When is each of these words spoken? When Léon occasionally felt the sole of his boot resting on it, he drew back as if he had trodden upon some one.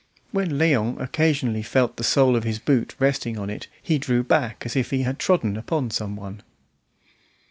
When 0.31 0.53
Léon 0.53 0.99
occasionally 0.99 1.61
felt 1.61 1.97
the 1.97 2.03
sole 2.03 2.35
of 2.35 2.43
his 2.43 2.57
boot 2.57 2.95
resting 2.97 3.37
on 3.37 3.51
it, 3.51 3.67
he 3.83 3.99
drew 3.99 4.23
back 4.23 4.63
as 4.65 4.75
if 4.75 4.89
he 4.89 5.03
had 5.03 5.19
trodden 5.19 5.55
upon 5.55 5.91
some 5.91 6.15
one. 6.15 6.41